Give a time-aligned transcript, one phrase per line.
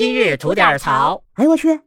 [0.00, 1.22] 今日吐点槽。
[1.34, 1.78] 哎呦我去！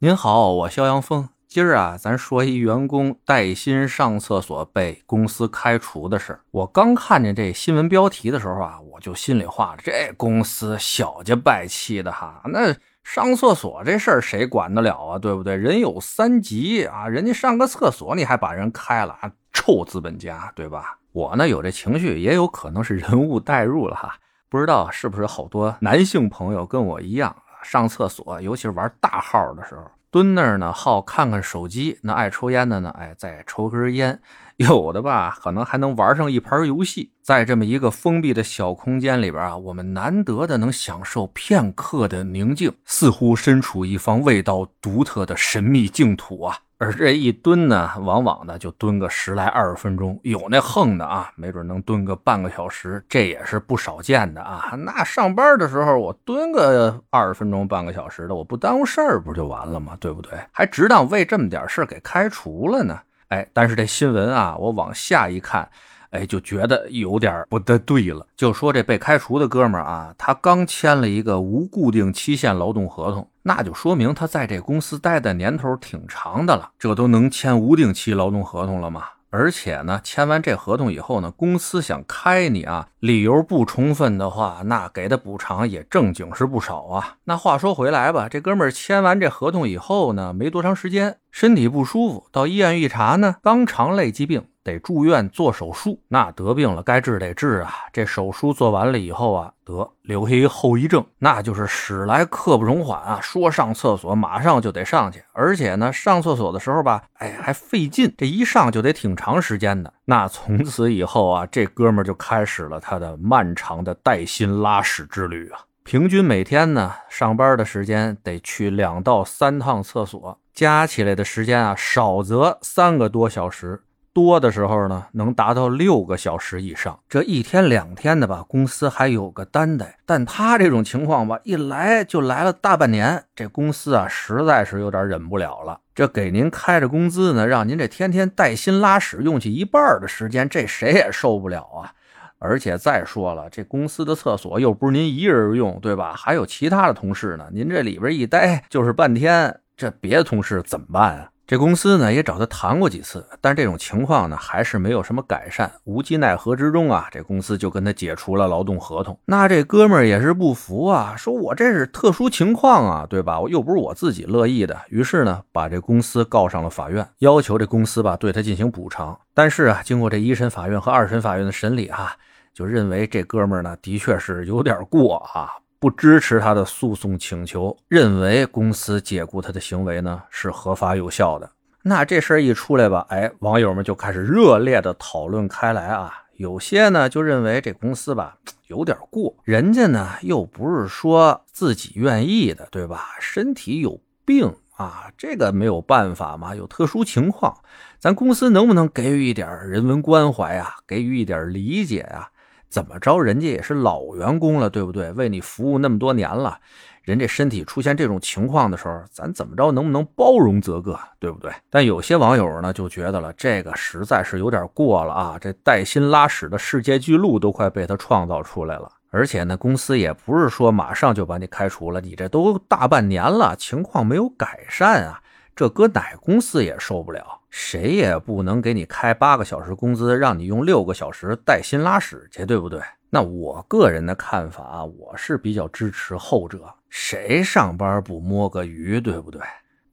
[0.00, 1.28] 您好，我肖阳峰。
[1.46, 6.40] 今儿啊，咱说一员工带薪上厕所被公司开除的事儿。
[6.50, 12.42] 我刚看见这新闻标题的时候啊，我就心里话了：这公司小家败气的哈！
[12.46, 15.16] 那上厕所这事儿谁管得了啊？
[15.16, 15.54] 对不对？
[15.54, 19.30] 人有三急啊，人家上个厕所你还把人开了啊？
[19.52, 20.98] 臭资本家，对吧？
[21.12, 24.18] 我呢有这情绪，也有可能是人物代入了哈。
[24.48, 29.82] 不知道是不是好多男性朋友跟我一样，上厕所，尤其是玩大号的时候。
[30.10, 31.98] 蹲那儿呢，好看看手机。
[32.02, 34.18] 那爱抽烟的呢，哎，再抽根烟。
[34.56, 37.12] 有的吧，可能还能玩上一盘游戏。
[37.22, 46.56] 在这么一个封闭的小空间里边啊，我们难得的能享受片刻的宁静，似乎身处一方味道独特的神秘净土啊。
[46.80, 54.74] 而这一蹲呢，往往呢就蹲个十来二十分钟，有那横的啊，没准能蹲个半个小时，这也是不少见的啊。
[54.78, 59.96] 那上班的时候我蹲个二十分钟、半个小时的，我不耽误事儿不就完了吗？
[59.98, 60.32] 对不对？
[60.52, 63.00] 还值当为这么点事儿给开除了呢？
[63.28, 65.68] 哎，但是这新闻啊，我往下一看。
[66.10, 68.26] 哎，就觉得有点不得对了。
[68.34, 76.70] 就说这被开除的哥们儿啊，他刚签了一个无固定期限劳动合同，那就说明他在这公司待的年头挺长的了。
[76.78, 79.04] 这都能签无定期劳动合同了吗？
[79.30, 87.16] 而且呢，签完这合同以后呢，公司想开你啊，理由不充分的话，那给的补偿也正经是不少啊。
[87.24, 94.44] 那话说回来吧，这哥们签完这合同以后呢，没多长时间，身体不舒服，到医院一查呢，肛肠类疾病。
[94.64, 97.72] 得住院做手术，那得病了该治得治啊！
[97.92, 103.20] 这手术做完了以后啊，得留下一后遗症，那就是使来刻不容缓啊！
[103.22, 109.92] 说上厕所马上就得上去，而且呢，上厕所的时候吧，哎，还费劲，这一上就得挺长时间的。
[110.06, 115.60] 那从此以后啊，这哥们就开始了他的漫长的带薪拉屎之旅啊！
[115.84, 123.80] 平均每天呢，上班的时间得去两到三趟厕所，加起来的时间啊，少则三个多小时。
[124.12, 126.98] 多的时候呢，能达到六个小时以上。
[127.08, 129.98] 这一天两天的吧，公司还有个担待。
[130.04, 135.78] 但他这种情况吧，一来就来了大半年，这公司啊，实在是有点忍不了了。
[135.94, 141.92] 这给您开着工资呢，让您这天天带薪拉屎用去一半的时间，这谁也受不了啊！
[142.40, 146.14] 而且再说了，这公司的厕所又不是您一人用，对吧？
[146.16, 151.30] 还有其他的同事呢，您这里边一待就是半天，这别的同事怎么办啊？
[151.46, 155.70] 这公司呢也找他谈过几次，但这种情况呢还是没有什么改善。
[155.84, 159.16] 无计奈何之中啊，这公司就跟他解除了劳动合同。
[159.24, 163.38] 那这哥们儿也是不服啊，说我这是特殊情况啊，对吧？
[163.38, 164.76] 我又不是我自己乐意的。
[164.88, 169.16] 于是呢，把这公司告上了法院，要求这公司吧对他进行补偿。
[169.32, 172.16] 但是啊，经过这一审法院和二审法院的审理啊，
[172.52, 175.52] 就认为这哥们儿呢的确是有点过啊。
[175.80, 181.50] 不支持他的诉讼请求，认为公司解雇他的行为呢是合法有效的。
[181.82, 186.12] 那这事儿一出来吧，哎，网友们就开始热烈的讨论开来啊。
[186.36, 188.36] 有些呢就认为这公司吧
[188.66, 193.16] 有点过，人家呢又不是说自己愿意的，对吧？
[193.20, 197.56] 身体有病啊，这个没有办法嘛，有特殊情况，
[197.98, 202.30] 咱公司能不能给予一点人文关怀啊，给予一点理解啊？
[202.68, 205.10] 怎么着，人家也是老员工了，对不对？
[205.12, 206.58] 为你服务那么多年了，
[207.02, 211.50] 人这身体出现这种情况的时候，咱怎么着能不能包容则个，对不对？
[211.70, 215.38] 但有些网友呢就觉得了，这个实在是有点过了啊！
[215.40, 225.20] 这带薪拉屎的世界纪录都快被他创造出来了，而且呢，公司也不是说马上就把你开除了，你这都大半年了，情况没有改善啊，
[225.56, 227.37] 这搁哪公司也受不了。
[227.50, 232.80] 谁也不能给你开八个小时工资，让你用六个小时带薪拉屎去，对不对？
[233.10, 236.74] 那我个人的看法，我是比较支持后者。
[236.90, 239.40] 谁上班不摸个鱼，对不对？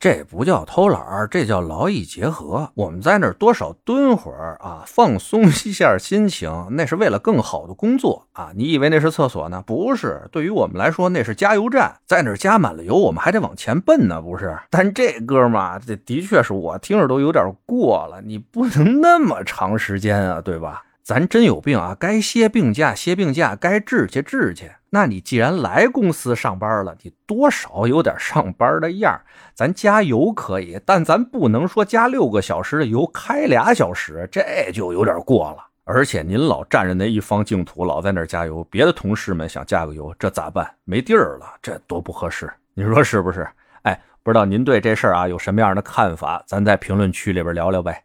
[0.06, 2.70] 这不叫偷懒儿，这叫劳逸结合。
[2.76, 8.52] 我们在那儿多少蹲会儿啊，放松一下心情，那是为了更好的工作啊。
[8.54, 9.64] 你以为那是厕所呢？
[9.66, 14.56] 不是，对于我们来说那是加油站，在那儿加满了油，我们还得往前奔呢，不是？
[14.70, 20.84] 但这哥们儿，这的确是我听着都有点过了，你不能那么长时间啊，对吧？
[21.06, 24.72] 咱真有病啊，该歇病假歇病假，该治去治去。
[24.90, 29.22] 那你既然来公司上班了，你多少有点上班的样
[29.54, 35.58] 咱加油可以，但咱不能说加六个小时的油开俩小时，这就有点过了。
[35.84, 40.68] 而且您老占着那一方净土，老在那儿加油，别的同事们想加个油，这咋办？
[40.86, 42.52] 没地儿了，这多不合适。
[42.74, 43.48] 你说是不是？
[43.84, 46.42] 哎，不知道您对这事儿啊有什么样的看法？
[46.48, 48.05] 咱在评论区里边聊聊呗。